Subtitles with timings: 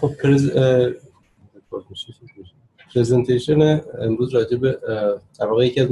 [0.00, 0.50] خب pres...
[2.94, 4.78] presentation امروز راجع به
[5.40, 5.88] در یکی از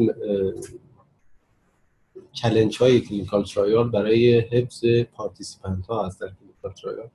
[2.32, 7.08] challenge های clinical trial برای حفظ participant ها هست در clinical trial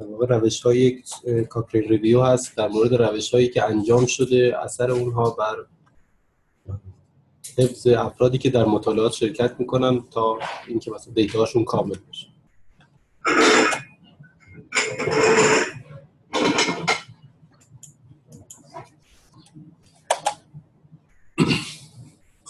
[0.00, 1.02] در واقع روش های
[1.48, 5.56] Cochrane review هست در مورد روش هایی که انجام شده اثر اونها بر
[7.58, 10.38] حفظ افرادی که در مطالعات شرکت می‌کنن تا
[10.68, 12.26] اینکه مثلا data هاشون کامل بشه.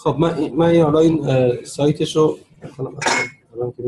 [0.07, 1.23] خب من من حالا این
[1.63, 2.39] سایتش رو
[2.79, 3.83] الان که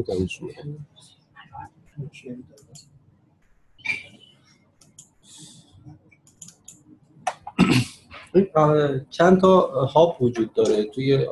[8.33, 11.25] می‌تونم چند تا هاب وجود داره توی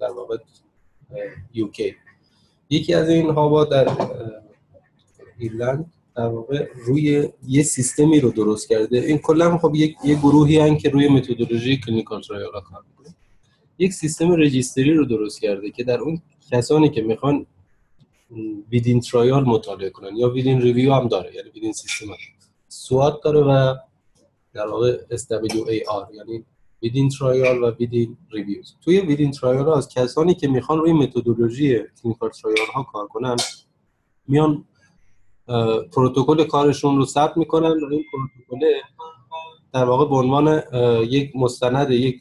[0.00, 0.38] در واقع
[1.54, 1.94] UK
[2.70, 3.88] یکی از این hub ها در
[5.38, 8.98] ایرلند در واقع روی یه سیستمی رو درست کرده.
[8.98, 13.14] این کلا خب یک یه گروهی هن که روی methodology clinical trial کار می‌کنه.
[13.80, 17.46] یک سیستم registry رو درست کرده که در اون کسانی که می‌خوان
[18.70, 22.06] within trial مطالعه کنن یا within review هم داره یعنی within سیستم
[22.68, 23.76] SWAT داره و
[24.52, 26.44] در واقع SWAR یعنی
[26.82, 31.78] within trial و within reviews توی within trial ها از کسانی که می‌خوان روی methodology
[32.02, 33.36] clinical trial ها کار کنن
[34.28, 34.64] میان
[35.92, 38.66] protocol کارشون رو ثبت می‌کنن و این protocol
[39.72, 40.62] در واقع به عنوان
[41.04, 42.20] یک مستند یک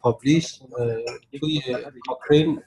[0.00, 0.60] publish
[1.40, 1.60] توی
[2.06, 2.60] Cochrane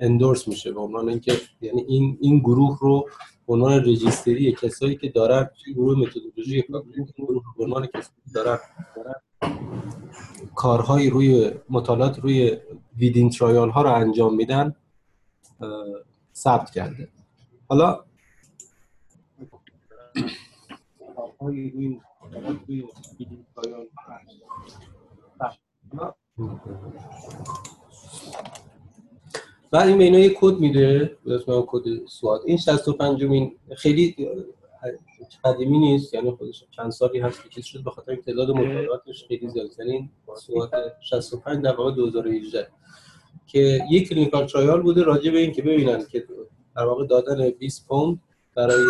[0.00, 3.08] endorse میشه به عنوان اینکه یعنی این این گروه رو
[3.46, 8.58] به عنوان registry کسایی که دارن گروه methodology Cochrane گروه به عنوان کسایی که دارن
[10.54, 12.56] کارهایی روی مطالعات روی
[12.96, 14.76] ویدین ترایال ها رو انجام میدن
[16.34, 17.08] ثبت کرده.
[17.68, 18.04] حالا
[29.70, 32.40] بعد این به کد میده به اسم کد سواد.
[32.46, 34.16] این 65 مین خیلی
[35.44, 39.48] قدیمی نیست یعنی خودش چند سالی هست که چیز شد به خاطر تعداد مطالعاتش خیلی
[39.48, 40.70] زیاد یعنی SWAT
[41.00, 42.68] 65 در واقع 2018
[43.46, 46.26] که یک clinical trial بوده راجع به این که ببینن که
[46.76, 48.20] در واقع دادن 20 پوند
[48.54, 48.84] برای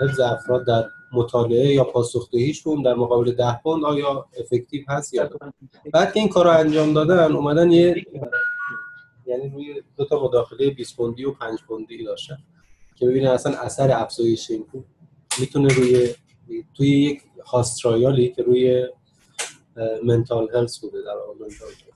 [0.00, 5.30] حفظ افراد در مطالعه یا پاسخدهیشون در مقابل ده پوند آیا effective هست یا
[5.92, 8.06] بعد که این کار رو انجام دادن اومدن یه
[9.26, 12.38] یعنی روی دو تا مداخله 20 پوندی و 5 پوندی داشتن
[12.96, 14.64] که ببینن اصلا اثر افزایش این
[15.40, 16.14] می‌تونه روی
[16.74, 18.88] توی یک هاسترایالی که روی
[20.04, 21.92] منتال هلس بوده در واقع منتال بوده.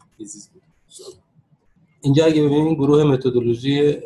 [2.00, 3.98] اینجا اگه ببینیم گروه متدولوژی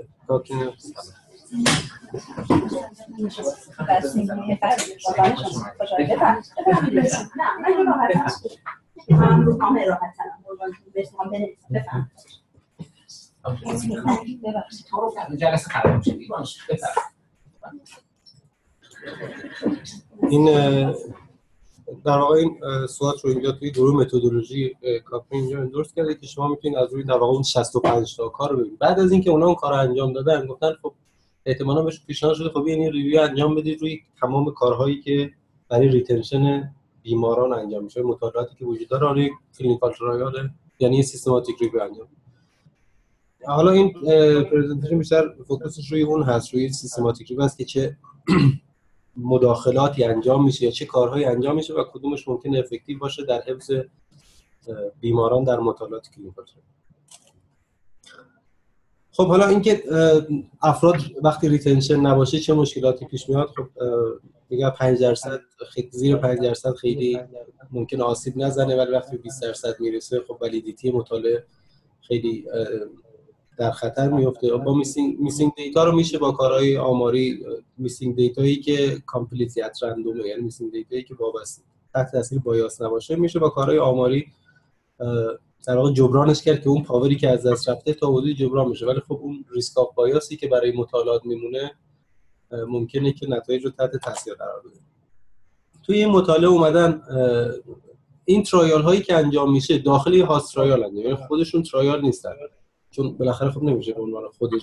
[20.30, 20.44] این
[22.04, 26.48] در واقع این SWAT رو اینجا توی گروه متدولوژی کافی اینجا endorse کرده که شما
[26.48, 28.78] می‌تونید از روی در واقع اون 65 تا کار رو ببینید.
[28.78, 30.92] بعد از اینکه اونا اون کار رو انجام دادن گفتن خب
[31.46, 35.32] احتمالاً بهش پیشنهاد شده خب این review انجام بدید روی تمام کارهایی که
[35.68, 41.82] برای retention بیماران انجام میشه مطالعاتی که وجود داره روی clinical trial یعنی systematic review
[41.82, 42.08] انجام.
[43.46, 43.92] حالا این
[44.42, 47.96] presentation بیشتر focus ش روی اون هست روی systematic review است که چه
[49.16, 53.70] مداخلاتی انجام میشه یا چه کارهایی انجام میشه و کدومش ممکن effective باشه در حفظ
[55.00, 56.44] بیماران در مطالعات clinical
[59.20, 59.82] خب حالا اینکه
[60.62, 63.66] افراد وقتی retention نباشه چه مشکلاتی پیش میاد؟ خب
[64.50, 67.20] میگم 5 درصد خیلی زیر 5 درصد خیلی
[67.70, 71.44] ممکن آسیب نزنه ولی وقتی 20 درصد می‌رسه خب validity مطالعه
[72.00, 72.44] خیلی
[73.58, 74.56] در خطر میفته.
[74.56, 77.44] با missing missing data رو میشه با کارهای آماری
[77.78, 81.62] missing data یی که completely at random یعنی missing data یی که وابسته
[81.94, 84.26] تحت تاثیر bias نباشه میشه با کارهای آماری
[85.66, 88.68] در واقع جبرانش کرد که اون power ی که از دست رفته تا حدودی جبران
[88.68, 91.72] میشه ولی خب اون risk of bias ی که برای مطالعات میمونه
[92.52, 94.80] ممکنه که نتایج رو تحت تاثیر قرار بده.
[95.82, 97.02] توی این مطالعه اومدن
[98.24, 102.32] این trial هایی که انجام میشه داخلی host trial انجام یعنی خودشون trial نیستن.
[102.90, 104.60] چون بالاخره خب نمیشه به عنوان خودش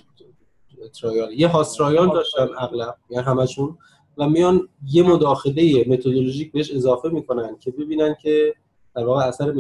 [1.02, 3.78] ترایال یه هاست ترایال داشتن اغلب یعنی همشون
[4.18, 8.56] و میان یه مداخله متدولوژیک بهش اضافه می‌کنن که ببینن که
[8.98, 9.54] در واقع اثر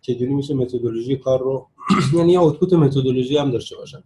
[0.00, 1.68] چجوری میشه متدولوژی کار رو
[2.18, 4.02] یعنی یه اوتپوت متدولوژی هم داشته باشن.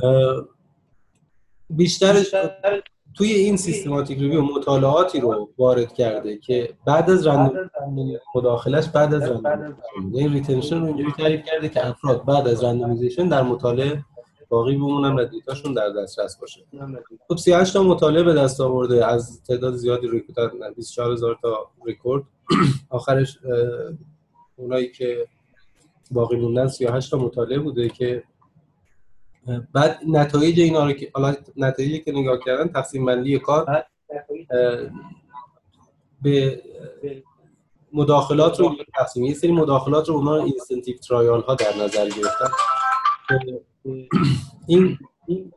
[1.70, 2.22] بیشتر
[3.14, 7.70] توی این سیستماتیک ریویو مطالعاتی رو وارد کرده که بعد از رندوم
[8.34, 9.76] مداخلش بعد از random
[10.12, 14.04] یعنی retention رو اینجوری تعریف کرده که افراد بعد از randomization در مطالعه
[14.52, 16.64] باقی بمونن و data شون در دسترس باشه.
[17.28, 19.06] خب 38 تا مطالعه به دست آورده.
[19.06, 20.36] از تعداد زیادی ریکورد
[20.76, 22.22] 24000 تا ریکورد.
[22.90, 23.38] آخرش
[24.56, 25.26] اونایی که
[26.10, 28.22] باقی موندن 38 تا مطالعه بوده که
[29.72, 33.84] بعد نتایج اینا رو که حالا نتایجی که نگاه کردن تقسیم بندی کار
[36.22, 36.62] به
[37.92, 39.24] مداخلات رو تقسیم.
[39.24, 42.50] یه سری مداخلات رو اونا incentive trial ها در نظر گرفتن.
[44.66, 44.98] این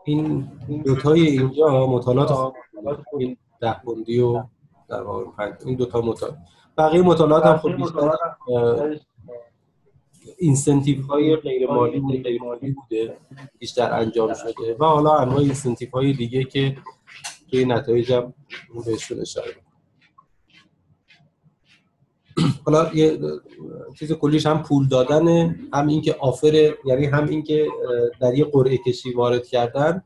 [0.05, 0.47] این
[0.85, 2.53] دوتای اینجا مطالعات
[3.19, 4.43] این ده بندی و
[4.89, 6.37] در واقع این دوتا مطالعات.
[6.77, 8.09] بقیه مطالعات هم خب بیشتر
[10.37, 13.17] incentive های غیر مالی غیر مالی بوده
[13.59, 14.75] بیشتر انجام شده.
[14.79, 16.77] و حالا انواع incentive های دیگه که
[17.47, 18.33] که نتایج هم
[18.85, 19.64] بهشون اشاره
[22.65, 23.19] حالا یه
[23.99, 25.27] چیز کلیش هم پول دادن
[25.73, 27.67] هم اینکه offer یعنی هم اینکه
[28.21, 30.03] در یه قرعه کشی وارد کردن.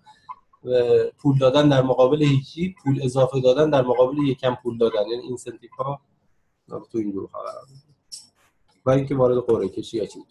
[1.18, 5.08] پول دادن در مقابل هیچی پول اضافه دادن در مقابل یکم پول دادن.
[5.12, 6.02] یعنی incentive ها
[6.92, 7.54] تو این گروه قرار
[8.86, 10.24] و اینکه وارد قرعه کشی یا چیز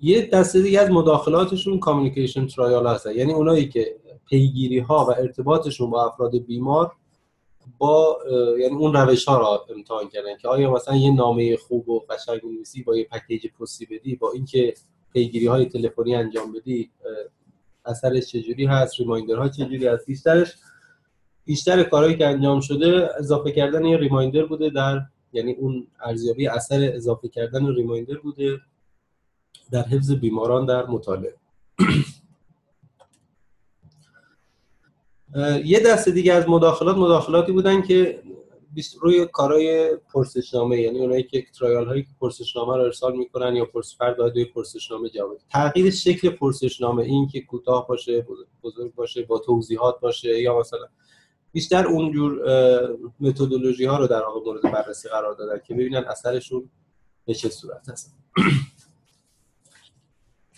[0.00, 3.14] یه دسته دیگه از مداخلاتشون communication trial هستن.
[3.14, 3.96] یعنی اونایی که
[4.26, 6.92] پیگیری ها و ارتباطشون با افراد بیمار
[7.78, 8.18] با
[8.58, 12.40] یعنی اون روش ها را امتحان کردن که آیا مثلا یه نامه خوب و قشنگ
[12.44, 14.74] نویسی با یه پکیج پستی بدی با اینکه
[15.12, 16.90] پیگیری های تلفنی انجام بدی
[17.84, 20.54] اثرش چجوری هست ریمایندر ها چجوری هست؟ بیشترش
[21.44, 25.00] بیشتر کارهایی که انجام شده اضافه کردن یه ریمایندر بوده در
[25.32, 28.60] یعنی اون ارزیابی اثر اضافه کردن ریمایندر بوده
[29.70, 31.34] در حفظ بیماران در مطالعه.
[35.64, 38.22] یه دسته دیگه از مداخلات مداخلاتی بودن که
[39.00, 43.96] روی کارهای پرسشنامه یعنی اونایی که ترایال هایی که پرسشنامه رو ارسال می‌کنن یا پرس
[43.98, 48.26] فرد باید پرسشنامه جواب تغییر شکل پرسشنامه این که کوتاه باشه
[48.62, 50.86] بزرگ باشه با توضیحات باشه یا مثلا
[51.52, 52.40] بیشتر اونجور
[53.20, 56.70] متدولوژی ها رو در واقع مورد بررسی قرار دادن که ببینن اثرشون
[57.26, 58.16] به چه صورت هست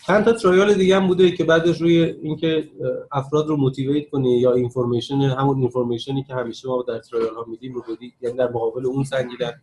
[0.07, 2.69] چند تا trial دیگه هم بوده که بعدش روی اینکه
[3.11, 7.45] افراد رو motivate کنی یا information همون information ی که همیشه ما در trial ها
[7.47, 9.61] میدیم رو بدی یعنی در مقابل اون سنجیدن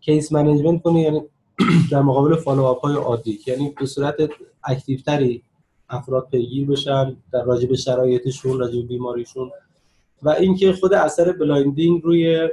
[0.00, 1.22] case management کنی یعنی
[1.92, 4.30] در مقابل follow up های عادی یعنی به صورت
[4.64, 5.42] active تری
[5.90, 9.50] افراد پیگیر بشن در راجع شرایطشون راجع بیماریشون.
[10.22, 12.48] و اینکه خود اثر blinding روی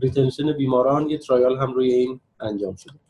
[0.00, 3.07] retention بیماران یه trial هم روی این انجام شده.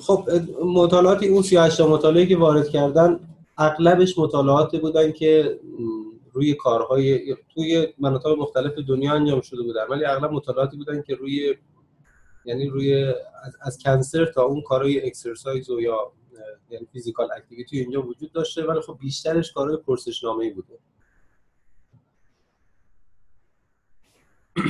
[0.00, 0.28] خب
[0.64, 3.20] مطالعاتی اون 38 مطالعه که وارد کردن
[3.58, 5.60] اغلبش مطالعات بودن که
[6.32, 9.86] روی کارهای توی مناطق مختلف دنیا انجام شده بودن.
[9.90, 11.54] ولی اغلب مطالعاتی بودن که روی
[12.44, 13.04] یعنی روی
[13.44, 16.12] از, از cancer تا اون کارهای exercise و یا
[16.70, 18.64] یعنی physical activity اینجا وجود داشته.
[18.64, 20.78] ولی خب بیشترش کارهای پرسشنامه بوده.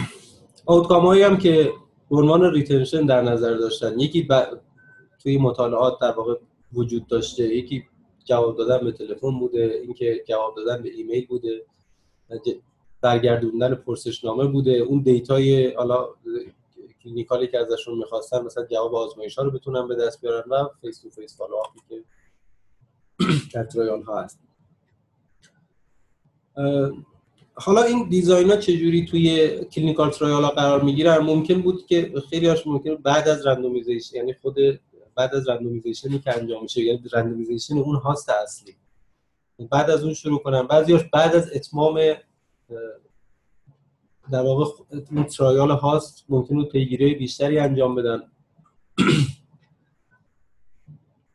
[0.66, 1.72] outcome هایی هم که
[2.10, 4.00] عنوان retention در نظر داشتن.
[4.00, 4.22] یکی
[5.18, 6.34] توی مطالعات در واقع
[6.72, 7.44] وجود داشته.
[7.44, 7.84] یکی
[8.24, 11.64] جواب دادن به تلفن بوده اینکه جواب دادن به ایمیل بوده.
[13.00, 14.70] برگردوندن پرسشنامه بوده.
[14.70, 16.08] اون data ی حالا
[17.02, 20.68] clinical ی که ازشون می‌خواستن مثلا جواب آزمایش ها رو بتونن به دست بیارن و
[20.80, 21.56] face to face follow
[21.88, 22.04] که
[23.54, 24.40] در trial ها هست.
[27.54, 32.46] حالا این design ها چجوری توی clinical trial ها قرار می‌گیرن؟ ممکن بود که خیلی
[32.46, 34.56] هاش ممکن بعد از randomization یعنی خود
[35.18, 38.76] بعد از randomization ی که انجام میشه یعنی randomization اون host اصلی.
[39.70, 40.66] بعد از اون شروع کنم.
[40.66, 42.00] بعضیاش بعد از اتمام
[44.32, 44.64] در واقع
[45.10, 48.22] این trial host ممکن بود پیگیری بیشتری انجام بدن.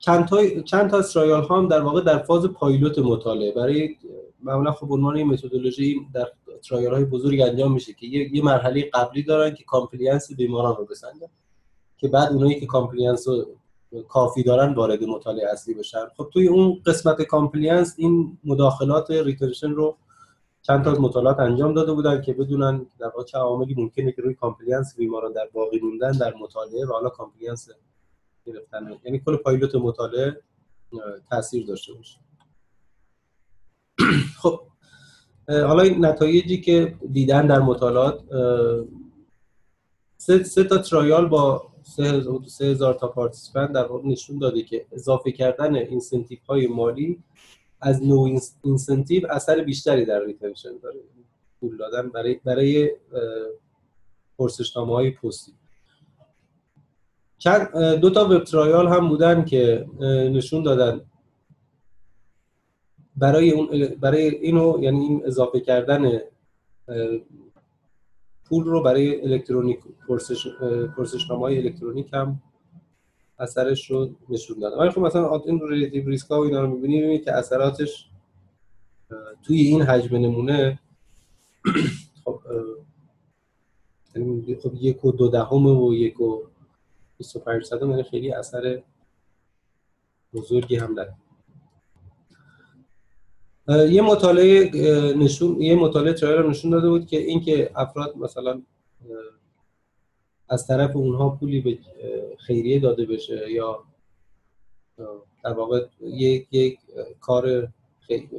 [0.06, 3.52] چند تا چند تا trial ها هم در واقع در فاز پایلوت مطالعه.
[3.52, 3.98] برای
[4.44, 6.28] معمولا خب عنوان متدولوژی در
[6.70, 11.28] trial های بزرگ انجام میشه که یه, مرحله قبلی دارن که compliance بیماران رو بسنجن.
[11.98, 13.56] که بعد اونایی که compliance رو
[14.02, 16.06] کافی دارن وارد مطالعه اصلی بشن.
[16.18, 19.98] خب توی اون قسمت compliance این مداخلات retention رو
[20.62, 24.34] چند تا مطالعات انجام داده بودن که بدونن در واقع چه عواملی ممکنه که روی
[24.34, 27.70] compliance بیماران در باقی موندن در مطالعه و حالا compliance
[28.46, 29.00] گرفتن.
[29.06, 30.42] یعنی کل پایلوت مطالعه
[31.30, 32.20] تاثیر داشته باشه.
[34.42, 34.60] خب
[35.48, 38.20] حالا این نتایجی که دیدن در مطالعات
[40.18, 41.73] سه, سه تا trial با
[42.48, 47.20] سه هزار تا participant در واقع نشون داده که اضافه کردن incentive های مالی
[47.82, 51.00] از no incentive اثر بیشتری در retention داره.
[51.60, 52.92] پول دادن برای برای
[54.38, 55.54] پرسشنامه های پستی.
[57.38, 59.86] چند دو تا web trial هم بودن که
[60.34, 61.02] نشون دادن
[63.16, 66.22] برای اون برای اینو یعنی این اضافه کردن
[68.54, 70.48] پول رو برای الکترونیک پرسش
[70.98, 72.42] پرسشنامه های الکترونیک هم
[73.40, 77.24] اثرش رو نشون دادن ولی خب مثلا این relative risk ها و اینا رو می‌بینید
[77.24, 78.10] که اثراتش
[79.44, 80.80] توی این حجم نمونه
[82.26, 82.40] خب
[84.16, 86.44] یعنی خب یک و دو دهم و یک و
[87.18, 88.84] 25 صدم یعنی خیلی اثر
[90.34, 91.16] بزرگی هم داره.
[93.68, 94.70] یه مطالعه
[95.18, 98.62] نشون یه مطالعه ترایل نشون داده بود که اینکه افراد مثلا
[100.50, 101.78] از طرف اونها پولی به
[102.38, 103.84] خیریه داده بشه یا
[105.44, 106.80] در واقع یک یک
[107.22, 107.68] کار
[108.00, 108.30] خیلی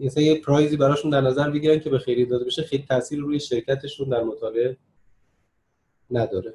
[0.00, 2.62] مثلا یه prize ی براشون در نظر بگیرن که به خیریه داده بشه.
[2.62, 4.76] خیلی تاثیر روی شرکتشون در مطالعه
[6.10, 6.54] نداره.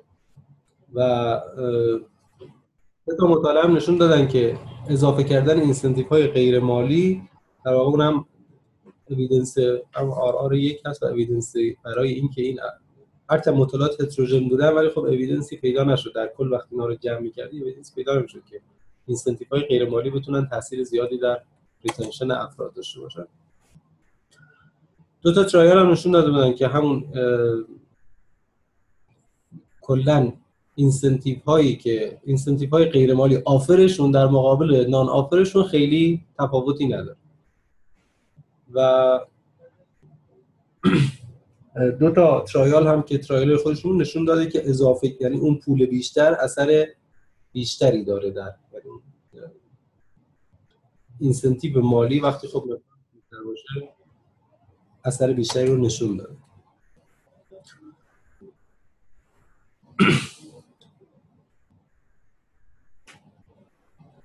[0.93, 1.01] و
[3.19, 4.57] تا مطالعه هم نشون دادن که
[4.89, 7.21] اضافه کردن incentive های غیر مالی
[7.65, 8.25] در واقع اونم
[9.09, 9.57] evidence
[9.95, 11.55] RR یک هست و evidence
[11.85, 12.59] برای اینکه این
[13.29, 16.15] هر مطالعات هتروژن بودن ولی خب evidence ی پیدا نشد.
[16.15, 18.61] در کل وقتی اینا جمع می‌کردی evidence پیدا نمی‌شد که
[19.05, 21.41] incentive های غیر مالی بتونن تاثیر زیادی در
[21.83, 23.25] retention افراد داشته باشن.
[25.21, 27.05] دو تا trial هم نشون داده بودن که همون
[29.81, 30.33] کلا
[30.75, 36.87] incentive هایی که incentive های غیر مالی offer شون در مقابل non-offer شون خیلی تفاوتی
[36.87, 37.17] نداره.
[38.73, 39.19] و
[41.99, 46.33] دو تا ترایال هم که trial خودشون نشون داده که اضافه یعنی اون پول بیشتر
[46.33, 46.87] اثر
[47.51, 48.53] بیشتری داره در
[51.19, 52.65] اینسنتیو مالی وقتی خب
[53.45, 53.93] باشه
[55.05, 56.37] اثر بیشتری رو نشون داده.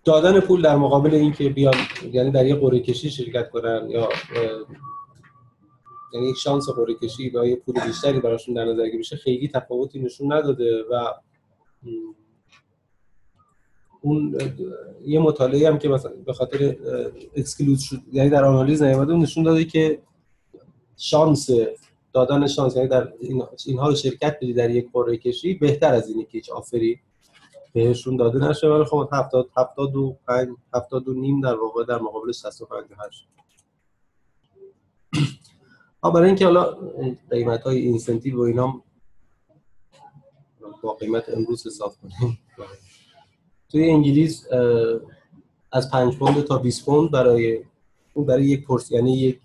[0.06, 1.74] دادن پول در مقابل اینکه بیان
[2.12, 4.08] یعنی در یه قرعه کشی شرکت کنن یا
[6.12, 10.32] یعنی شانس قرعه کشی با یه پول بیشتری براشون در نظر بشه خیلی تفاوتی نشون
[10.32, 11.14] نداده و
[14.00, 14.38] اون
[15.04, 16.76] یه مطالعه هم که مثلا به خاطر
[17.36, 20.02] اکسکلود شد یعنی در آنالیز نیامده نشون داده که
[20.96, 21.50] شانس
[22.12, 23.12] دادن شانس یعنی در
[23.66, 27.00] اینها شرکت بدی در یک قرعه کشی بهتر از اینه که هیچ آفری
[27.76, 32.84] بهشون داده نشه ولی خب 70 75 70 و نیم در واقع در مقابل 65
[33.06, 33.28] 8
[36.02, 36.76] ها برای اینکه حالا
[37.30, 38.82] قیمت های اینسنتیو و اینا
[40.82, 42.38] با قیمت امروز حساب کنیم.
[43.70, 44.46] توی انگلیس
[45.72, 47.64] از 5 پوند تا 20 پوند برای
[48.16, 49.40] برای یک پرس یعنی یک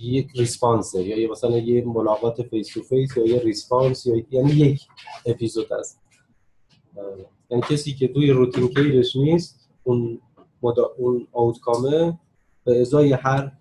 [0.00, 4.80] یک response یا مثلا یه ملاقات face to face یا یه response یا یعنی یک
[5.26, 6.01] اپیزود است
[7.50, 10.20] یعنی کسی که توی routine care ش نیست اون
[10.62, 10.94] مدا...
[10.96, 12.18] اون outcome ه
[12.64, 13.52] به ازای هر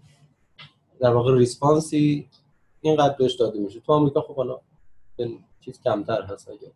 [1.00, 2.30] در واقع ریسپانسی
[2.82, 3.80] اینقدر بهش داده میشه.
[3.80, 4.60] تو آمریکا خب حالا
[5.62, 6.72] چیز کمتر هست اگر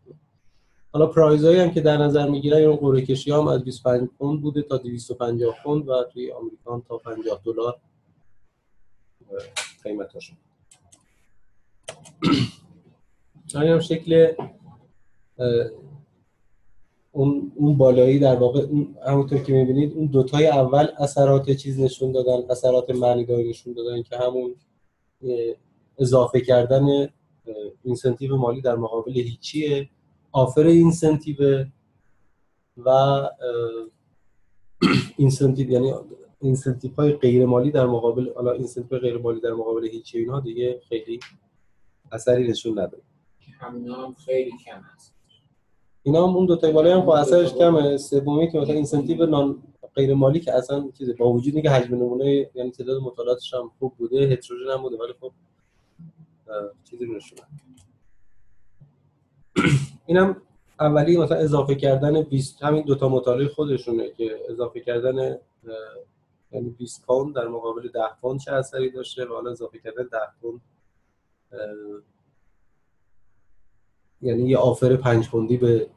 [0.94, 4.62] حالا پرایزایی هم که در نظر می‌گیرن اون قرعه کشی هم از 25 پوند بوده
[4.62, 7.80] تا 250 پوند و توی آمریکا تا 50 دلار
[9.84, 10.38] قیمتاشون
[13.56, 14.34] هم شکل
[17.16, 18.68] اون اون بالایی در واقع
[19.08, 24.18] همونطور که می‌بینید اون دوتای اول اثرات چیز نشون دادن اثرات معنیداری نشون دادن که
[24.18, 24.56] همون
[26.00, 27.08] اضافه کردن
[27.84, 29.90] incentive مالی در مقابل هیچیه.
[30.32, 31.66] offer incentive
[32.78, 32.90] و
[35.18, 35.94] incentive یعنی
[36.42, 40.82] incentive های غیر مالی در مقابل حالا incentive غیر مالی در مقابل هیچی اینها دیگه
[40.90, 41.20] خیلی
[42.12, 43.04] اثری نشون نداره
[43.60, 45.15] همینا هم خیلی کم هست.
[46.06, 47.98] اینا هم اون دو تا بالای هم خب اثرش کمه.
[47.98, 49.64] سومی که مثلا incentive non
[49.96, 53.94] غیر مالی که اصلا چیزه با وجود اینکه حجم نمونه یعنی تعداد مطالعاتش هم خوب
[53.98, 55.32] بوده هتروژن هم بوده ولی خب
[56.84, 57.38] چیزی نشون
[60.06, 60.42] اینم
[60.80, 65.38] اولی مثلا اضافه کردن 20 همین دو تا مطالعه خودشونه که اضافه کردن
[66.52, 70.18] یعنی 20 پوند در مقابل 10 پوند چه اثری داشته و حالا اضافه کردن 10
[70.42, 70.62] پوند
[74.26, 75.90] یعنی یه آفر 5 پوندی به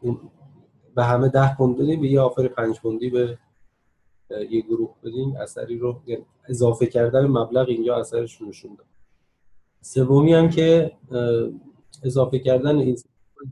[0.94, 3.38] به همه 10 پوند بدیم به یه آفر 5 پوندی به
[4.50, 5.36] یه گروه بدیم.
[5.36, 8.86] اثری رو یعنی اضافه کردن مبلغ اینجا اثرش نشون داد.
[9.80, 10.92] سومی هم که
[12.02, 12.96] اضافه کردن این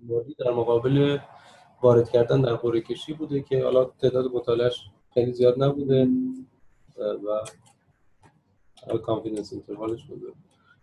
[0.08, 1.18] مالی در مقابل
[1.82, 6.08] وارد کردن در قرعه کشی بوده که حالا تعداد مطالعه‌ش خیلی زیاد نبوده
[8.92, 10.26] و confidence interval ش بوده.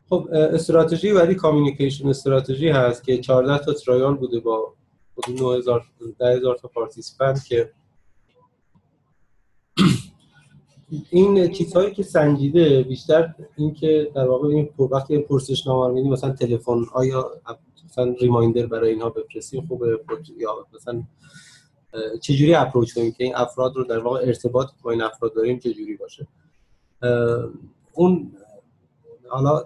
[0.09, 4.73] خب استراتژی برای communication استراتژی هست که 14 تا trial بوده با
[5.17, 5.83] حدود 9000
[6.19, 7.71] 10000 تا participant که
[11.09, 16.31] این چیزهایی که سنجیده بیشتر این که در واقع این وقتی پرسش نامه رو مثلا
[16.31, 17.31] تلفن آیا
[17.85, 19.99] مثلا ریمایندر برای اینها بفرستیم خوبه؟
[20.37, 21.03] یا مثلا
[22.21, 25.97] چجوری اپروچ کنیم که این افراد رو در واقع ارتباط با این افراد داریم چجوری
[25.97, 26.27] باشه؟
[27.93, 28.31] اون
[29.29, 29.65] حالا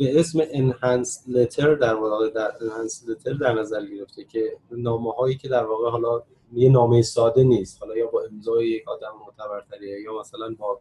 [0.00, 5.36] به اسم انهانس لتر در واقع در انهانس لتر در نظر گرفته که نامه هایی
[5.36, 10.00] که در واقع حالا یه نامه ساده نیست حالا یا با امضای یک آدم معتبرتریه
[10.00, 10.80] یا مثلا با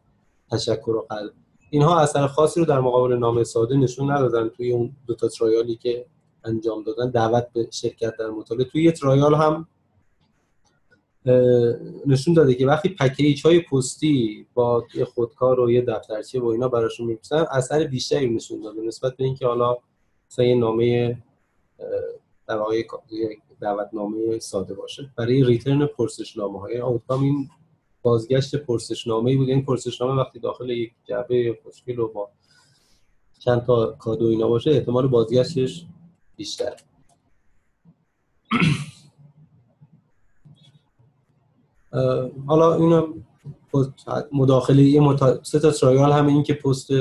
[0.51, 1.31] تشکر و قلب.
[1.69, 5.75] اینها اثر خاصی رو در مقابل نامه ساده نشون ندادن توی اون دو تا ترایالی
[5.75, 6.05] که
[6.43, 7.09] انجام دادن.
[7.09, 8.65] دعوت به شرکت در مطالعه.
[8.65, 9.67] توی یه ترایال هم
[12.05, 16.67] نشون داده که وقتی پکیج های پستی با یه خودکار و یه دفترچه و اینا
[16.67, 19.77] براشون میپسن اثر بیشتری نشون داده نسبت به اینکه حالا
[20.31, 21.17] مثلا یه نامه
[22.47, 22.83] در واقع
[23.59, 25.09] دعوتنامه ساده باشه.
[25.15, 27.49] برای ریترن پرسشنامه های آوتکام این
[28.01, 29.49] بازگشت پرسشنامه ای بود.
[29.49, 32.29] این پرسشنامه وقتی داخل یک جعبه خوشگل و با
[33.39, 35.85] چند تا کادو اینا باشه احتمال بازگشتش
[36.35, 36.75] بیشتر
[42.47, 43.13] حالا اینا
[44.31, 45.43] مداخله یه متا...
[45.43, 46.91] سه تا ترایال هم این که پست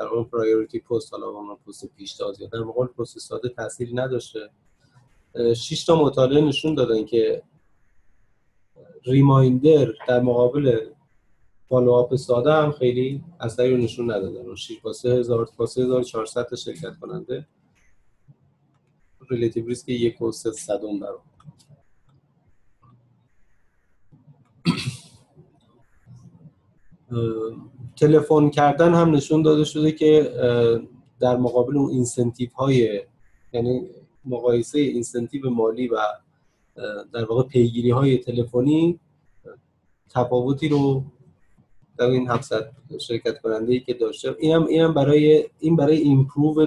[0.00, 4.50] در واقع priority post حالا اون پست پیشتاز یا در مقابل پست ساده تاثیری نداشته.
[5.56, 7.42] شش تا مطالعه نشون دادن که
[9.04, 10.80] reminder در مقابل
[11.68, 14.48] follow-up ساده هم خیلی اثری رو نشون ندادن.
[14.48, 17.46] و 6 با 3000 با 3400 تا شرکت کننده.
[19.30, 21.12] relative risk یک و سه صدم در
[27.96, 30.32] تلفن کردن هم نشون داده شده که
[31.20, 33.02] در مقابل اون incentive های
[33.52, 33.90] یعنی
[34.24, 35.96] مقایسه incentive مالی و
[37.12, 39.00] در واقع پیگیری های تلفنی
[40.10, 41.04] تفاوتی رو
[41.98, 44.36] در این 700 شرکت کننده ای که داشته.
[44.38, 46.66] اینم اینم برای این برای improve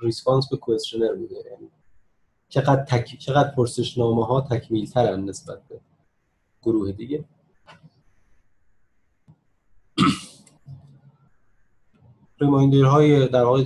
[0.00, 1.34] response به questionnaire بوده.
[1.34, 1.68] یعنی
[2.48, 3.18] چقدر تک...
[3.18, 5.80] چقدر پرسشنامه ها تکمیل ترن نسبت به
[6.62, 7.24] گروه دیگه.
[12.40, 13.64] reminder های در واقع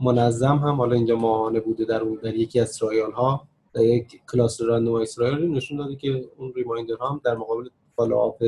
[0.00, 4.20] منظم هم حالا اینجا ماهانه بوده در اون در یکی از trial ها در یک
[4.32, 8.44] cluster randomize trial نشون داده که اون reminder هم در مقابل follow-up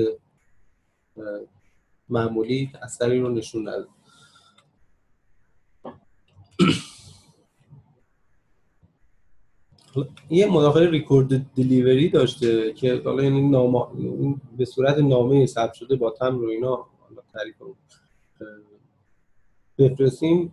[2.08, 3.88] معمولی اثری رو نشون نداد.
[10.30, 13.72] یه مداخله ریکورد دلیوری داشته که حالا یعنی نام...
[14.56, 17.56] به صورت نامه ثبت شده با تم رو اینا حالا تعریف
[19.80, 20.52] بفرستیم.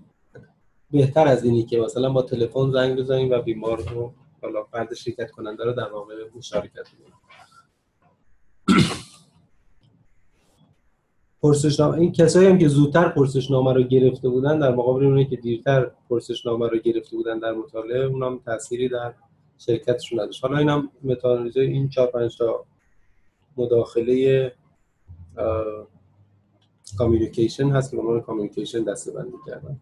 [0.91, 5.31] بهتر از اینی که مثلا با تلفن زنگ بزنیم و بیمار رو حالا فرد شرکت
[5.31, 7.13] کننده رو در واقع مشارکت کنیم.
[11.41, 15.91] پرسشنامه این کسایی هم که زودتر پرسشنامه رو گرفته بودن در مقابل اونایی که دیرتر
[16.09, 19.13] پرسشنامه رو گرفته بودن در مطالعه اونم تأثیری در
[19.57, 20.43] شرکتشون نداشت.
[20.43, 22.65] حالا اینم متاآنالیزه این 4 5 تا
[23.57, 24.53] مداخله
[26.95, 29.79] communication هست که عنوان communication دسته بندی کردن.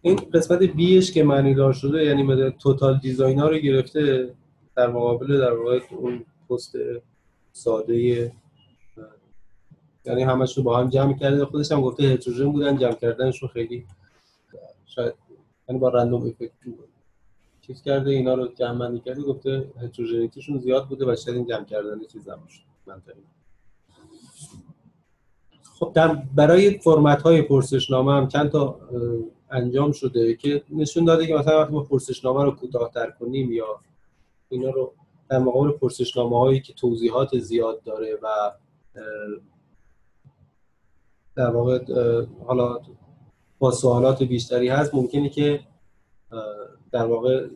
[0.00, 4.34] این قسمت بیش که معنی دار شده یعنی مدل total design رو گرفته
[4.76, 6.76] در مقابل در واقع اون پست
[7.52, 8.32] ساده
[10.04, 13.86] یعنی همش رو با هم جمع کرده خودش هم گفته هتروژن بودن جمع کردنشون خیلی
[14.86, 15.14] شاید
[15.68, 16.50] یعنی با رندوم افکت
[17.60, 21.64] چیز کرده اینا رو جمع بندی کرده گفته هتروژنیتیشون زیاد بوده و شاید این جمع
[21.64, 23.35] کردن چیز نباشه منطقی.
[25.78, 28.80] خب در برای فرمت های پرسشنامه هم چند تا
[29.50, 33.80] انجام شده که نشون داده که مثلا وقتی ما پرسشنامه رو کوتاه‌تر کنیم یا
[34.48, 34.92] اینا رو
[35.30, 38.52] در مقابل پرسشنامه هایی که توضیحات زیاد داره و
[41.36, 41.84] در واقع
[42.46, 42.80] حالا
[43.58, 45.60] با سوالات بیشتری هست ممکنه که
[46.92, 47.46] در واقع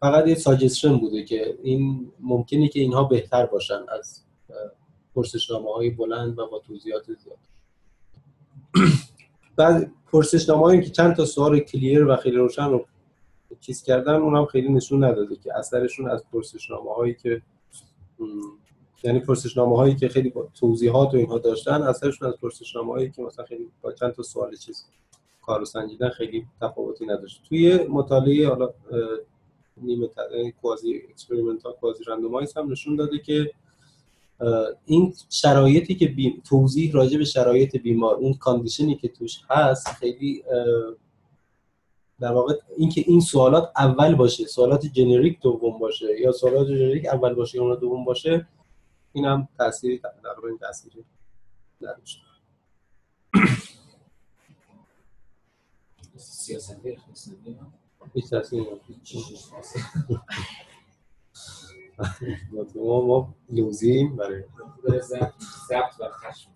[0.00, 4.24] فقط یه ساجستشن بوده که این ممکنه که اینها بهتر باشن از
[5.14, 7.38] پرسشنامه های بلند و با توضیحات زیاد.
[9.56, 12.86] بعد پرسشنامه که چند تا سوال کلیر و خیلی روشن رو
[13.60, 17.42] چیز کردن اونم خیلی نشون نداده که اثرشون از پرسشنامه هایی که
[19.02, 23.22] یعنی پرسشنامه هایی که خیلی با توضیحات و اینها داشتن اثرشون از پرسشنامه هایی که
[23.22, 24.84] مثلا خیلی با چند تا سوال چیز
[25.42, 27.42] کار سنجیدن خیلی تفاوتی نداشت.
[27.48, 28.70] توی مطالعه حالا
[29.76, 30.08] نیمه
[30.62, 33.50] quasi experiment ها quasi randomize هم نشون داده که
[34.86, 40.42] این شرایطی که توضیح راجع به شرایط بیمار اون condition ی که توش هست خیلی
[42.20, 47.34] در واقع اینکه این سوالات اول باشه سوالات generic دوم باشه یا سوالات generic اول
[47.34, 48.46] باشه یا دوم باشه
[49.12, 51.04] این هم تأثیری تقریبا تأثیری
[51.80, 52.22] نداشت
[56.16, 56.80] سیاست
[62.74, 64.42] ما ما لوزیم برای
[65.68, 66.50] ضبط و خشم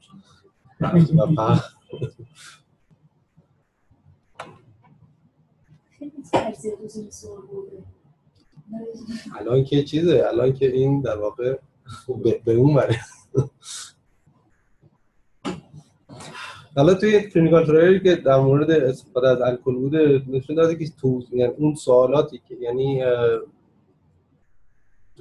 [9.39, 11.59] الان که چیزه الان که این در واقع
[12.45, 12.99] به اون بره.
[16.77, 20.93] حالا توی clinical trial ی که در مورد استفاده از الکل بوده نشون داده که
[21.01, 23.03] تو یعنی اون سوالاتی که یعنی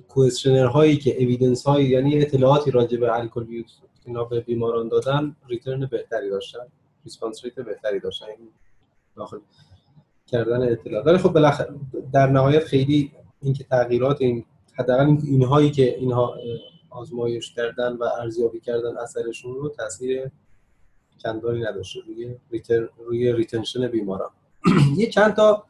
[0.08, 3.64] questionnaire هایی که evidence هایی یعنی اطلاعاتی راجع به الکل
[4.06, 6.68] اینا به بیماران دادن return بهتری داشتن
[7.04, 8.26] response rate بهتری داشتن.
[9.16, 9.38] داخل
[10.28, 11.08] کردن اطلاعات.
[11.08, 11.76] ولی خب بالاخره
[12.14, 13.12] در نهایت خیلی
[13.42, 16.38] اینکه تغییرات این حداقل این اینهایی که اینها
[16.90, 20.32] آزمایش کردن و ارزیابی کردن اثرشون رو تاثیر
[21.18, 24.30] چندانی نداشته روی return روی retention بیماران.
[24.98, 25.64] یه چند تا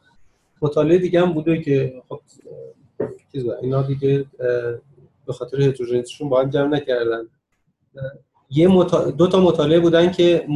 [0.62, 2.20] مطالعه دیگه هم بوده که خب
[3.32, 4.26] چیز اینا دیگه
[5.26, 7.28] به خاطر heterogeneity شون با هم جمع نکردن.
[8.50, 8.68] یه
[9.18, 10.46] دو تا مطالعه بودن که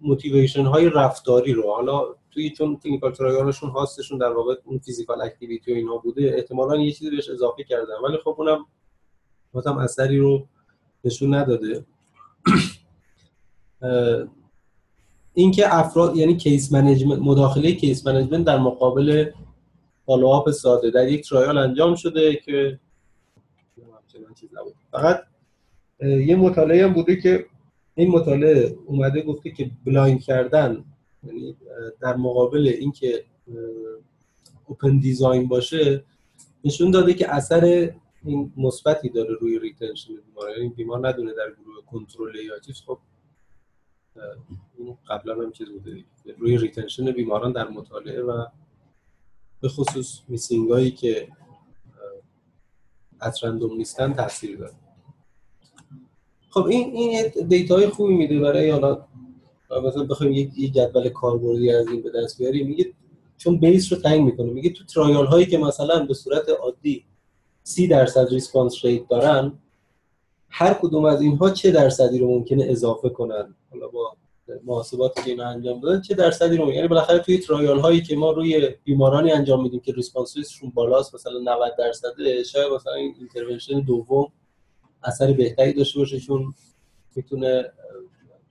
[0.00, 4.78] motivation های رفتاری رو حالا توی چون clinical trial شون host شون در واقع اون
[4.78, 7.94] physical activity و اینها بوده احتمالا یه چیزی بهش اضافه کردن.
[8.04, 8.66] ولی خب اونم
[9.66, 10.46] هم اثری رو
[11.04, 11.84] نشون نداده.
[15.34, 19.30] اینکه افراد یعنی case management مداخله case management در مقابل
[20.06, 20.90] follow-up ساده.
[20.90, 22.80] در یک trial انجام شده که
[24.92, 25.22] فقط
[26.00, 27.46] یه مطالعه هم بوده که
[27.94, 30.84] این مطالعه اومده گفته که blind کردن
[31.24, 31.56] یعنی
[32.00, 33.24] در مقابل اینکه
[34.66, 36.04] open design باشه
[36.64, 40.50] نشون داده که اثر این مثبتی داره روی retention بیمار.
[40.56, 42.82] یعنی بیمار ندونه در گروه کنترل یا چیز.
[42.86, 42.98] خب
[44.78, 46.04] این قبلا هم چیز بوده
[46.38, 48.46] روی retention بیماران در مطالعه و
[49.64, 51.28] به خصوص missing هایی که
[53.22, 54.74] at random نیستن تاثیر داره.
[56.50, 59.06] خب این این data های خوبی میده برای حالا
[59.84, 62.66] مثلا بخوایم یک جدول کاربردی از این به دست بیاریم.
[62.66, 62.92] میگه
[63.36, 64.50] چون base رو تعیین می‌کنه.
[64.50, 67.04] میگه تو trial هایی که مثلا به صورت عادی
[67.62, 69.52] 30 درصد response rate دارن
[70.48, 74.16] هر کدوم از اینها چه درصدی رو ممکنه اضافه کنن؟ حالا با
[74.64, 78.30] محاسباتی که اینا انجام دادن چه درصدی رو؟ یعنی بالاخره توی trial هایی که ما
[78.30, 83.14] روی بیمارانی انجام میدیم که response rate شون بالاست مثلا 90 درصده شاید مثلا این
[83.18, 84.32] intervention دوم
[85.04, 86.54] اثر بهتری داشته باشه چون
[87.16, 87.72] می‌تونه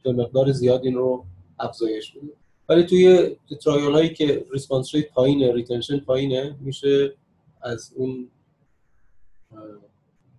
[0.03, 1.25] به مقدار زیاد این رو
[1.59, 2.33] افزایش بده.
[2.69, 7.15] ولی توی trial هایی که response rate پایینه retention پایینه میشه
[7.61, 8.29] از اون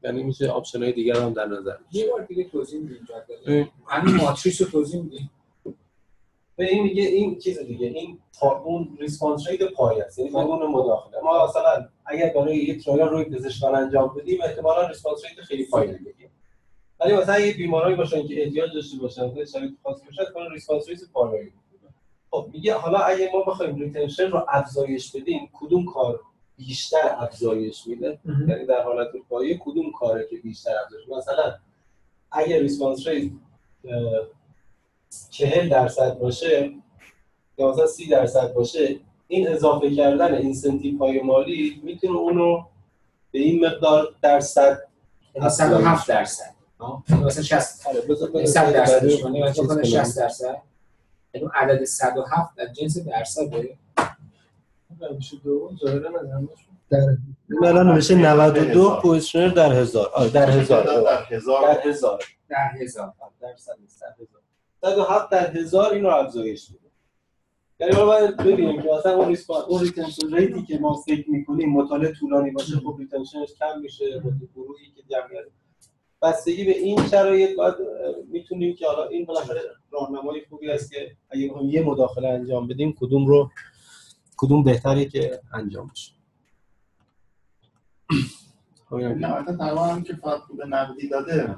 [0.02, 4.62] یعنی میشه option های دیگر هم در نظر یه بار دیگه توضیح میدیم همین ماتریس
[4.62, 5.30] رو توضیح میدیم؟
[6.56, 8.18] به این میگه این چیز دیگه این
[8.64, 10.18] اون response rate پایه است.
[10.18, 15.24] یعنی اون مداخله ما مثلا اگر برای یک trial روی پزشکان انجام بدیم احتمالاً response
[15.24, 16.30] rate خیلی پایینی بگیریم
[17.00, 20.88] ولی مثلا یه بیمارایی باشن که احتیاج داشته باشن تا شرایط خاصی باشه کنن response
[20.88, 21.52] rate بالایی
[22.30, 26.20] خب میگه حالا اگه ما بخوایم retention رو افزایش بدیم کدوم کار
[26.56, 31.54] بیشتر افزایش میده؟ یعنی در حالت پایه کدوم کاره که بیشتر افزایش مثلا
[32.32, 33.32] اگر response rate
[35.30, 36.70] 40 درصد باشه
[37.58, 38.96] یا مثلا 30 درصد باشه
[39.28, 42.64] این اضافه کردن incentive های مالی می‌تونه اونو
[43.32, 44.78] به این مقدار درصد
[45.34, 46.54] یعنی 107 درصد.
[47.08, 47.60] مثلا 60
[48.44, 49.08] 100 درصد.
[49.82, 50.62] 60 درصد.
[51.34, 53.78] یعنی عدد 107 در جنس درصده.
[55.16, 55.98] میشه دو ظاهرا
[56.90, 57.16] در
[57.64, 60.10] الان نوشته 92 پوزیشنر در هزار.
[60.14, 60.84] آره در هزار.
[60.84, 61.62] در هزار.
[61.62, 62.18] در هزار.
[62.48, 63.12] در هزار.
[63.40, 63.72] در صد
[64.20, 64.43] هزار.
[64.84, 66.84] 107 در هزار این رو افزایش میده.
[67.80, 72.12] یعنی باید ببینیم که مثلا اون ریسپانس اون ریتنشن ریتی که ما فکر می‌کنیم مطالعه
[72.12, 75.44] طولانی باشه خب ریتنشنش کم میشه با گروهی که جمعیت
[76.22, 77.74] بستگی به این شرایط باید
[78.28, 82.94] می‌تونیم که حالا این بالاخره راهنمای خوبی است که اگه بخوایم یه مداخله انجام بدیم
[83.00, 83.50] کدوم رو
[84.36, 86.12] کدوم بهتره که انجام بشه؟
[88.92, 91.56] نه تقریبا هم که فقط به نقدی داده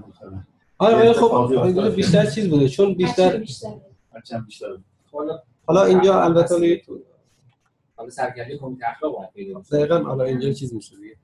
[0.79, 3.69] آره ولی خب بیشتر چیز بوده چون بیشتر بیشتر.
[5.13, 6.83] حالا حالا اینجا البته
[7.97, 9.63] حالا سرکله کمیته اخلاق باید پیدا.
[9.73, 11.17] دقیقا حالا اینجا چیز میشه دیگه.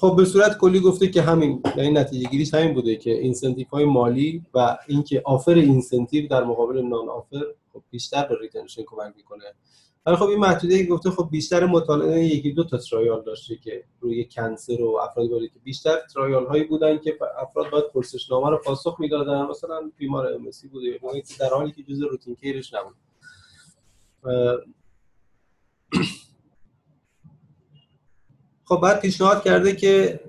[0.00, 3.84] خب به صورت کلی گفته که همین یعنی نتیجه گیریش همین بوده که incentive های
[3.84, 9.44] مالی و اینکه offer incentive در مقابل non-offer خب بیشتر به retention کمک می‌کنه.
[10.06, 14.24] ولی خب این محدوده گفته خب بیشتر مطالعه یکی دو تا trial داشته که روی
[14.24, 19.00] cancer و افراد بوده که بیشتر trial هایی بودن که افراد باید پرسشنامه رو پاسخ
[19.00, 19.46] می‌دادن.
[19.46, 20.98] مثلا بیمار MS ی بوده
[21.40, 22.94] در حالی که جزء routine care ش نبود.
[28.68, 30.20] خب بعد پیشنهاد کرده که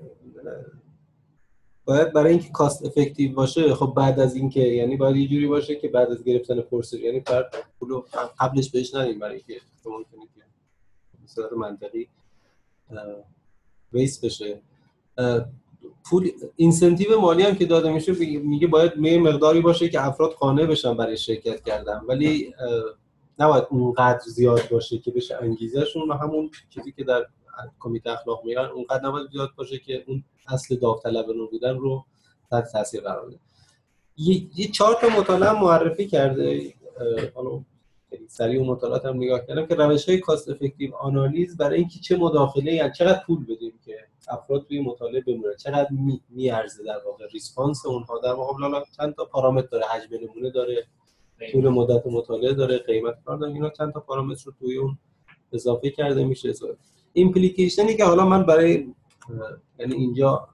[1.88, 5.74] باید برای اینکه cost effective باشه خب بعد از اینکه یعنی باید یه جوری باشه
[5.74, 8.04] که بعد از گرفتن پرسش یعنی فرد پولو
[8.40, 10.26] قبلش بهش ندیم برای اینکه تو ممکنه
[11.50, 12.08] که منطقی
[13.92, 14.60] waste بشه.
[16.04, 20.66] پول incentive مالی هم که داده میشه میگه باید یه مقداری باشه که افراد قانع
[20.66, 22.00] بشن برای شرکت کردن.
[22.08, 22.54] ولی
[23.38, 27.26] نباید اونقدر زیاد باشه که بشه انگیزشون و همون چیزی که در
[27.78, 32.04] کمیته اخلاق میگن اونقدر نباید زیاد باشه که اون اصل داوطلبانه بودن رو
[32.50, 33.38] تحت تاثیر قرار بده.
[34.16, 36.74] یه, یه چهار تا مطالعه معرفی کرده
[37.34, 37.64] حالا
[38.28, 42.16] سریع اون مطالعات هم نگاه کردم که روش های کاست افکتیو آنالیز برای اینکه چه
[42.16, 43.96] مداخله یعنی چقدر پول بدیم که
[44.28, 48.18] افراد توی مطالعه بمونه چقدر می میارزه در واقع ریسپانس اونها.
[48.18, 50.86] در مقابل حالا چند تا پارامتر داره حجم نمونه داره
[51.52, 54.98] طول مدت مطالعه داره قیمت کار داره اینا چند تا پارامتر رو توی اون
[55.52, 56.52] اضافه کرده میشه.
[57.18, 58.86] implication ی که حالا من برای
[59.78, 60.48] یعنی اینجا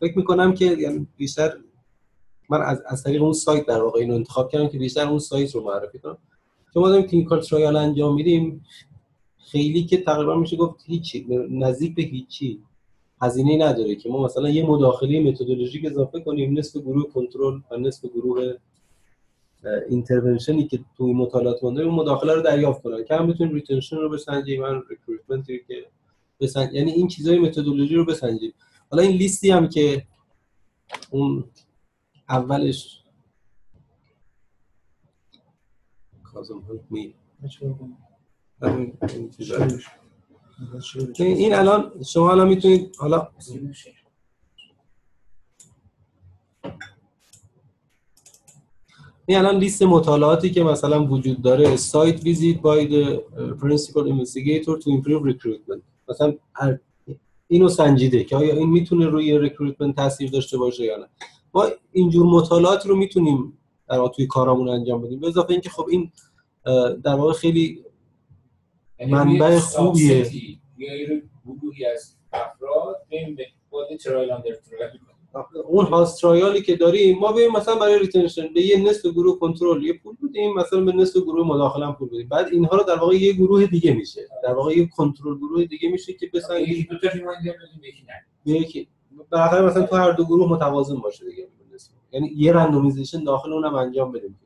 [0.00, 1.52] فکر می‌کنم که یعنی بیشتر
[2.50, 5.54] من از, از طریق اون سایت در واقع اینو انتخاب کردم که بیشتر اون سایت
[5.54, 6.18] رو معرفی کنم.
[6.74, 8.64] چون ما داریم clinical trial انجام میدیم
[9.38, 12.62] خیلی که تقریبا میشه گفت هیچی نزدیک به هیچی
[13.22, 18.06] هزینه نداره که ما مثلا یه مداخله methodologic اضافه کنیم نصف گروه کنترل و نصف
[18.14, 18.54] گروه
[19.88, 24.08] اینترونشنی که توی مطالعات مونده اون مداخله رو دریافت کنن که هم بتونیم ریتنشن رو
[24.08, 25.86] بسنجیم من ریکروتمنت که
[26.40, 26.72] بسنج...
[26.72, 28.52] یعنی این چیزای متدولوژی رو بسنجیم
[28.90, 30.06] حالا این لیستی هم که
[31.10, 31.44] اون
[32.28, 33.02] اولش
[36.22, 37.14] کازم می
[41.18, 43.28] این الان شما الان می‌تونید حالا
[49.26, 53.18] این الان لیست مطالعاتی که مثلا وجود داره سایت ویزیت بای the
[53.60, 56.34] principal investigator to improve recruitment مثلا
[57.48, 61.06] اینو سنجیده که آیا این می‌تونه روی recruitment تاثیر داشته باشه یا نه
[61.54, 63.58] ما اینجور مطالعات رو می‌تونیم
[63.88, 66.12] در واقع توی کارامون انجام بدیم به اضافه اینکه خب این
[66.66, 67.84] اه، در واقع خیلی
[68.98, 70.36] یعنی منبع خوبیه.
[70.78, 74.50] یه گروهی از افراد به ترایل اندر.
[75.68, 79.38] اون host trial ی که داریم ما بریم مثلا برای retention به یه نصف گروه
[79.38, 82.28] کنترل یه پول بدیم مثلا به نصف گروه مداخله پول بدیم.
[82.28, 84.20] بعد اینها رو در واقع یه گروه دیگه میشه.
[84.44, 87.08] در واقع یه کنترل گروه دیگه میشه که بسنجیم یکی دو تا
[88.44, 88.88] به یکی.
[89.32, 91.48] مثلا تو هر دو گروه متوازن باشه دیگه.
[92.12, 94.38] یعنی یه randomization داخل اونم انجام بدیم.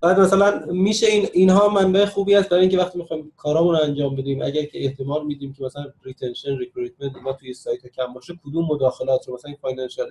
[0.00, 4.16] بعد مثلا میشه این اینها منبع خوبی است برای اینکه وقتی می‌خوایم کارامون رو انجام
[4.16, 8.34] بدیم اگر که احتمال میدیم که مثلا retention recruitment اینا توی سایت ها کم باشه
[8.44, 10.06] کدوم مداخلات رو مثلا financial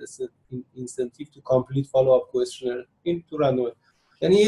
[0.74, 3.70] incentive to complete follow-up questionnaire این تو random
[4.22, 4.44] یعنی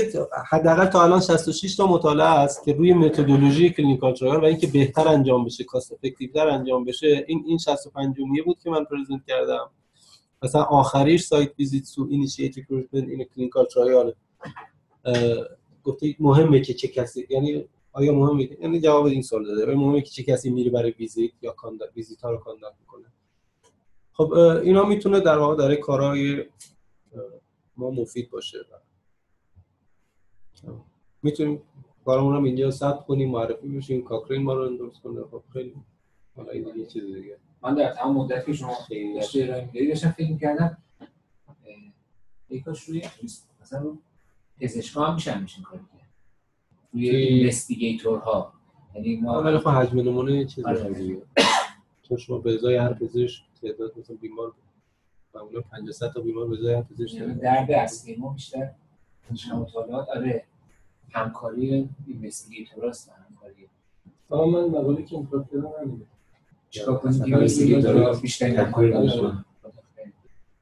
[0.51, 5.09] حداقل تا الان 66 تا مطالعه است که روی متدولوژی clinical trial و اینکه بهتر
[5.09, 7.25] انجام بشه cost effective انجام بشه.
[7.29, 9.71] این این 65 جمعیه بود که من present کردم.
[10.43, 14.13] مثلا آخریش site visit to initiate recruitment این clinical trial
[15.85, 19.67] گفته مهمه که چه کسی یعنی آیا مهمه که یعنی جواب این سوال داده.
[19.67, 23.05] آیا مهمه که چه کسی میره برای ویزیت یا conduct ویزیت ها رو conduct می‌کنه.
[24.13, 26.45] خب اینا می‌تونه در واقع برای کارهای
[27.77, 28.59] ما مفید باشه.
[31.23, 31.63] می‌تونیم
[32.05, 35.23] کارمون رو اینجا ثبت کنیم معرفی بشیم کاکرین ما رو اندورس کنه.
[35.25, 35.75] خب خیلی
[36.37, 37.39] حالا این دیگه چیز دیگه.
[37.63, 40.79] من در تمام مدت که شما خیلی داشته ارائه می‌دادی داشتم فکر می‌کردم
[42.51, 43.03] یکاش روی
[43.61, 43.99] مثلا
[44.61, 46.09] پزشکا هم میشن میشین کار کرد.
[46.93, 48.53] روی توی- اینوستیگیتورها
[48.95, 50.93] یعنی ما ولی خب حجم نمونه چیز آره.
[50.95, 51.23] دیگه.
[52.03, 54.53] چون شما به ازای هر پزشک تعداد مثلا بیمار
[55.35, 57.35] معمولا 50 100 تا بیمار به ازای هر پزشک یعنی.
[57.35, 58.71] درد اصلی ما بیشتر
[59.55, 60.09] مطالعات.
[60.09, 60.45] آره.
[61.13, 63.69] همکاری اینوستیگیتور هست همکاری.
[64.29, 66.05] آه من مقاله که این کار کردم همینه.
[66.71, 68.93] چیکار کنیم؟ که مثلا اینوستیگیتور بیشتر همکاری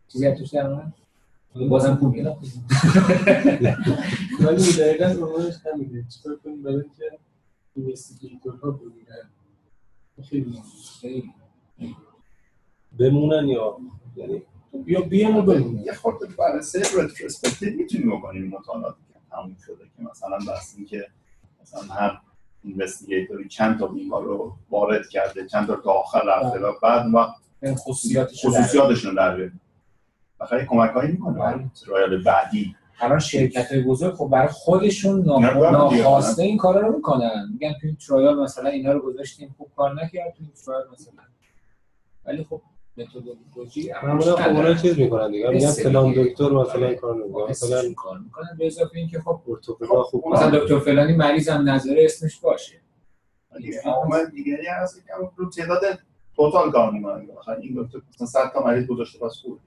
[0.09, 0.93] چیزی توش در؟
[1.55, 2.37] بازم پول میدم
[4.41, 6.05] ولی دقیقاً عنوانش همینه.
[6.09, 7.19] چیکار کنیم؟ برای اینکه
[7.75, 9.31] investigator ها بمونن
[10.31, 10.63] خیلی.
[12.99, 13.79] بمونن یا
[14.17, 14.43] یعنی
[14.87, 15.79] یا بیان و بمونن.
[15.85, 18.97] یه خورده بررسی retrospective می‌تونیم بکنیم مطالعات
[19.31, 21.07] تموم شده که مثلا بس که
[21.63, 22.21] مثلا هر
[22.65, 27.07] investigator ی چند تا بیمار رو وارد کرده چند تا تا آخر رفته و بعد
[27.07, 27.35] ما
[27.65, 29.51] خصوصیاتش خصوصیاتشون رو در
[30.41, 31.39] بخاطر کمک هایی می‌کنه.
[31.39, 31.65] بله.
[31.87, 32.75] trial بعدی.
[33.01, 36.43] الان شرکت های بزرگ خب برای خودشون ناخواسته.
[36.43, 37.49] این کارا رو می‌کنن.
[37.53, 41.23] میگن تو این ترایال مثلا اینا رو گذاشتیم خوب کار نکرد تو این ترایال مثلا.
[42.25, 42.63] ولی خب
[42.97, 45.51] متدولوژی معمولا خب اونا چیز می‌کنن دیگه.
[45.51, 46.13] میگن فلان.
[46.13, 46.87] دکتر مثلا.
[46.87, 51.17] این کار نمی‌کنه مثلا کار می‌کنن به اضافه اینکه خب ارتوپدا خوب مثلا دکتر فلانی
[51.17, 52.81] مریض هم نظره اسمش باشه.
[53.57, 55.81] دیگه عامل دیگری هست که رو تعداد
[56.37, 59.59] توتال کار می‌کنن مثلا این دکتر مثلا 100 تا مریض گذاشته پس خوب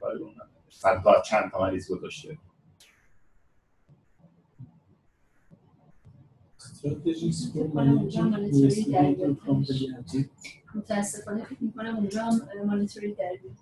[0.00, 0.34] دیگه ولی اون
[0.68, 2.38] 100 تا چند تا مریض گذاشته.
[10.74, 13.56] متاسفانه فکر می‌کنم اونجا هم مانیتوری داریم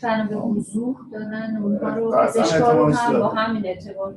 [0.00, 3.28] تنها به وضوح دارن اونها رو اصلا پزشکا رو هم با.
[3.28, 4.14] همین ارتباط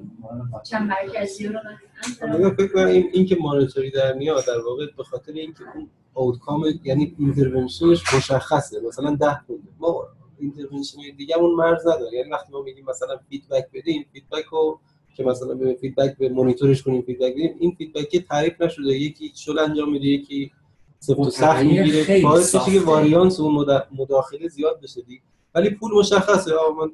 [0.63, 5.03] چند مرکزی رو من فکر کنم این, این که مانیتوری در میاد در واقع به
[5.03, 8.79] خاطر اینکه اون آوتکام یعنی اینترونشنش مشخصه.
[8.87, 9.67] مثلا 10 پونده.
[9.79, 10.07] ما
[10.41, 12.17] intervention دیگه اون مرز نداره.
[12.17, 14.79] یعنی وقتی ما میگیم مثلا feedback بدیم feedback رو
[15.15, 18.87] که مثلا به feedback به مانیتورش کنیم feedback بدیم این feedback تعریف نشده.
[18.87, 20.51] یکی شل انجام میده یکی
[20.99, 22.21] سفت و سخت می‌گیره.
[22.23, 22.71] باعث میشه.
[22.71, 25.21] که واریانس اون مدا- مداخله زیاد بشه دیگه.
[25.55, 26.53] ولی پول مشخصه.
[26.53, 26.91] آقا من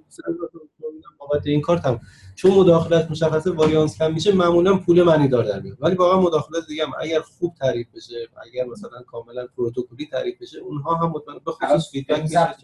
[1.19, 1.99] بابت این کار تموم.
[2.35, 5.77] چون مداخلت مشخصه واریانس کم میشه معمولا پول معنی دار در میاد.
[5.81, 10.59] ولی واقعا مداخلات دیگه هم اگر خوب تعریف بشه اگر مثلا کاملا پروتکلی تعریف بشه
[10.59, 12.55] اونها هم مطمئن به خصوص feedback میشه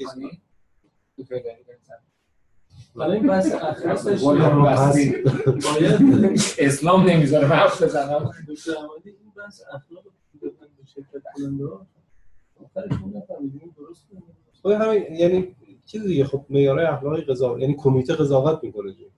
[2.95, 5.11] حالا این رو بستی.
[5.45, 10.03] باید اسلام نمی‌ذاره حرف بزنم دکتر احمدی این بحث اخلاق
[10.85, 11.87] شرکت کننده ها
[12.63, 12.91] آخرش
[13.77, 14.23] درست کنیم.
[14.63, 19.09] خب همین یعنی چیز دیگه خب معیارهای اخلاقی قضاوت یعنی کمیته قضاوت می‌کنه دیگه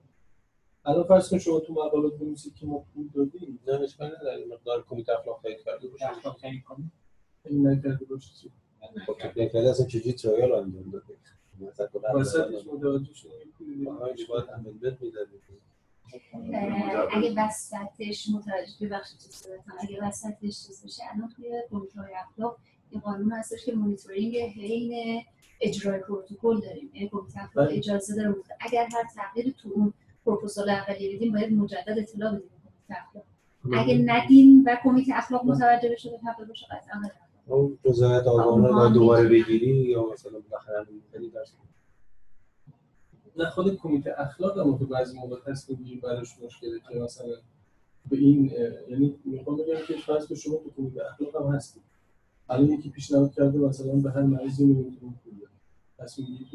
[0.84, 4.52] الان فرض کن شما تو مقالات بنویسید که ما پول دادیم نه اشکالی نداره این
[4.52, 6.90] مقدار کمیته اخلاق تایید کرده باشه اخلاق تعیین کنی؟
[7.44, 8.48] این نکرده باشه؟
[9.06, 11.04] خب تو اصلا چجوری trial انجام داده
[17.12, 19.20] اگه وسطش متوجه ببخشید.
[19.78, 21.48] اگه وسطش چیز بشه الان توی
[21.96, 22.58] های اخلاق
[22.92, 25.22] یه قانون هستش که مونیتورینگ حین
[25.60, 27.76] اجرای پروتکل داریم یعنی کمیته اخلاق بله.
[27.76, 28.34] اجازه داره.
[28.60, 29.92] اگر هر تغییری تو اون
[30.24, 33.24] پروپوزال اولیه دیدیم باید مجدد اطلاع بدیم کمیته اخلاق
[33.72, 38.78] اگه ندیم و کمیته اخلاق متوجه بشه به تغییر بشه قطعا اون رضایت آگاهانه آها.
[38.80, 41.52] باید دوباره بگیری یا مثلا بالاخره خیلی درس
[43.36, 47.34] نه خود کمیته اخلاق هم تو بعضی موقع تصمیم گیری براش مشکله که مثلا
[48.10, 48.52] به این
[48.88, 51.82] یعنی می‌خوام بگم که فرض شما تو کمیته اخلاق هم هستید
[52.48, 55.32] الان یکی پیشنهاد کرده مثلا به هر مریضی میلیون تومان پول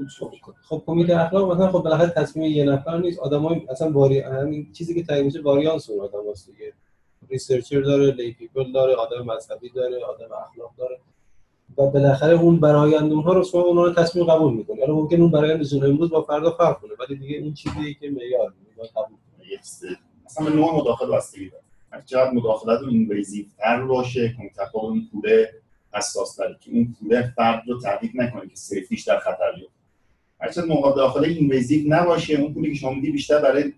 [0.04, 0.26] میشه؟
[0.62, 3.20] خب کمیته اخلاق مثلا خب بالاخره تصمیم یه نفر نیست.
[3.20, 6.74] آدمای اصلا واری همین چیزی که تعیین میشه واریانس اون آدم دیگه.
[7.30, 11.00] researcher داره lay people داره آدم مذهبی داره آدم اخلاق داره.
[11.78, 14.80] و بالاخره اون برآیند اونها رو شما اونها رو تصمیم قبول می‌کنی.
[14.82, 18.54] حالا ممکن اون برآیندشون امروز با فردا فرق کنه ولی دیگه اون چیزی که معیار
[18.96, 19.18] قبول
[20.46, 21.64] به نوع مداخله بستگی داره.
[21.92, 25.50] هر چقدر مداخلت invasive تر باشه کمیته اون پوله
[25.94, 29.72] حساس تره که اون پوله فرد رو تحریک نکنه که safety ش در خطر بیفته.
[30.42, 33.74] هر چقدر مداخله invasive نباشه اون پولی که شما میدی بیشتر برای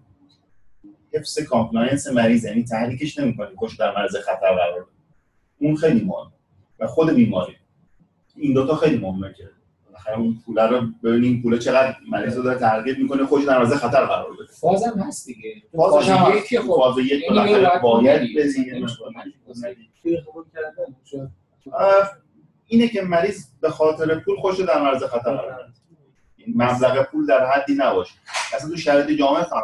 [1.14, 3.56] حفظ compliance مریض یعنی تحریکش نمی‌کنی.
[3.56, 4.92] خودش در معرض خطر قرار بده
[5.58, 6.32] اون خیلی مهمه.
[6.80, 7.56] و خود بیماری.
[8.36, 9.50] این دوتا خیلی مهمه که.
[9.86, 13.74] بالاخره اون پوله رو ببینیم پوله چقدر مریض رو داره ترغیب می‌کنه خوش در معرض
[13.74, 14.54] خطر قرار بده.
[14.62, 15.50] فازم هست دیگه.
[15.76, 16.76] فاز هم یکی خب.
[16.76, 18.22] فاز یک یعنی بالاخره باید
[21.04, 21.30] شاید.
[21.72, 22.12] آه،
[22.68, 25.74] اینه که مریض به خاطر پول خوش در معرض خطر قرار بده
[26.38, 28.14] این مبلغ پول در حدی نباشه.
[28.56, 29.64] اصلا تو شرایط جامعه فرق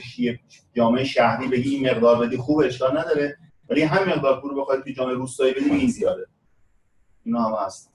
[0.00, 0.40] شیه-
[0.74, 4.82] جامعه شهری بگی این مقدار بدی خوب اشکال نداره ولی هم مقدار پول رو بخوای
[4.82, 6.26] تو جامعه روستایی بدی این زیاده.
[7.24, 7.92] اینا هم هست.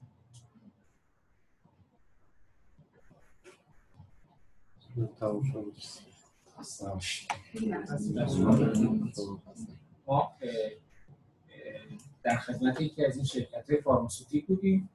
[12.24, 14.89] در خدمت یکی از این شرکت های فارماسوتیک بودیم